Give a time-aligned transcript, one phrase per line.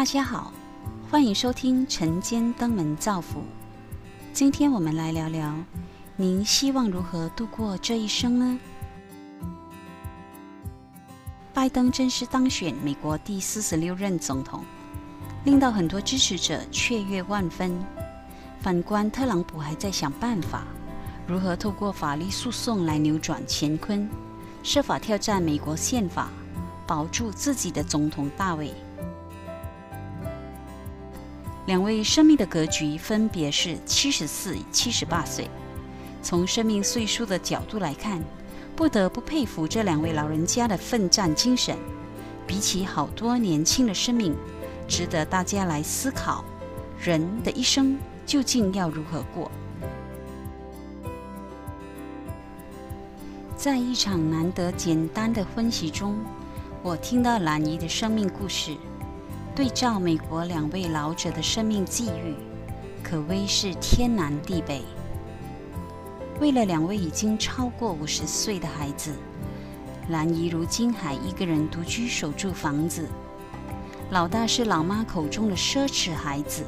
[0.00, 0.50] 大家好，
[1.10, 3.44] 欢迎收听晨间登门造福。
[4.32, 5.54] 今天我们来聊聊，
[6.16, 8.58] 您希望如何度过这一生呢？
[11.52, 14.64] 拜登正式当选美国第四十六任总统，
[15.44, 17.78] 令到很多支持者雀跃万分。
[18.62, 20.64] 反观特朗普，还在想办法
[21.26, 24.08] 如何透过法律诉讼来扭转乾坤，
[24.62, 26.30] 设法挑战美国宪法，
[26.86, 28.72] 保住自己的总统大位。
[31.66, 35.48] 两位生命的格局分别是七十四、七十八岁。
[36.22, 38.22] 从生命岁数的角度来看，
[38.74, 41.76] 不得不佩服这两位老人家的奋战精神。
[42.46, 44.34] 比起好多年轻的生命，
[44.88, 46.44] 值得大家来思考：
[46.98, 49.50] 人的一生究竟要如何过？
[53.54, 56.16] 在一场难得简单的婚席中，
[56.82, 58.74] 我听到兰姨的生命故事。
[59.54, 62.34] 对照美国两位老者的生命际遇，
[63.02, 64.82] 可谓是天南地北。
[66.40, 69.12] 为了两位已经超过五十岁的孩子，
[70.08, 73.06] 兰姨如今还一个人独居守住房子。
[74.10, 76.64] 老大是老妈口中的奢侈孩子，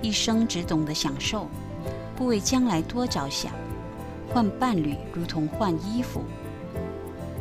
[0.00, 1.48] 一生只懂得享受，
[2.16, 3.52] 不为将来多着想。
[4.32, 6.22] 换伴侣如同换衣服。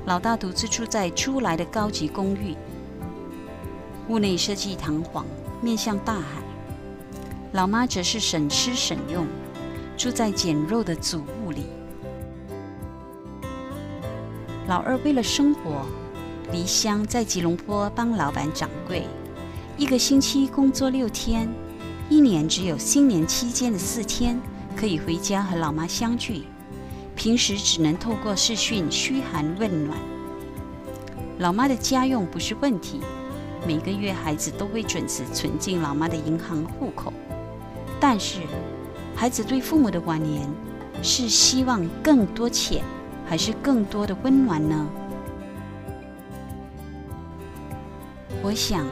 [0.05, 2.55] 老大独自住在租来的高级公寓。
[4.09, 5.25] 屋内设计堂皇，
[5.61, 6.41] 面向大海。
[7.53, 9.25] 老妈则是省吃省用，
[9.95, 11.67] 住在简陋的祖屋里。
[14.67, 15.85] 老二为了生活，
[16.51, 19.07] 离乡在吉隆坡帮老板掌柜，
[19.77, 21.47] 一个星期工作六天，
[22.09, 24.37] 一年只有新年期间的四天
[24.75, 26.43] 可以回家和老妈相聚，
[27.15, 29.97] 平时只能透过视讯嘘寒问暖。
[31.39, 32.99] 老妈的家用不是问题。
[33.65, 37.13] 每个月孩子都会准时存进老妈的银行户口，
[37.99, 38.41] 但是
[39.15, 40.49] 孩子对父母的晚年
[41.01, 42.83] 是希望更多钱，
[43.25, 44.87] 还是更多的温暖呢？
[48.41, 48.85] 我想，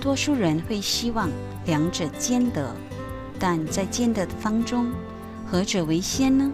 [0.00, 1.30] 多数人会希望
[1.66, 2.74] 两者兼得，
[3.38, 4.90] 但在兼得的方中，
[5.46, 6.50] 何者为先呢？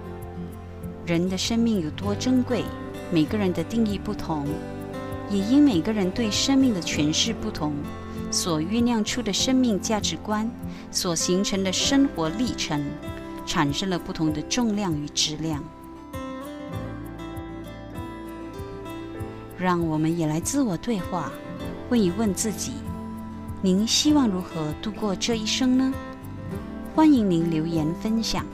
[1.07, 2.65] 人的生命有多珍贵，
[3.11, 4.47] 每个人的定义不同。
[5.29, 7.75] 也因每个人对生命的诠释不同，
[8.31, 10.49] 所酝酿出的生命价值观，
[10.91, 12.85] 所形成的生活历程，
[13.45, 15.63] 产生了不同的重量与质量。
[19.59, 21.33] 让我们也来自我对话，
[21.91, 22.73] 问一问自己：
[23.63, 25.93] 您希望如何度过这一生呢？
[26.95, 28.47] 欢迎您留言分享。